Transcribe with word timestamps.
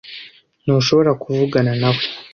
Ntuhobora 0.63 1.11
kuvugana 1.23 1.71
nawe 1.81 2.03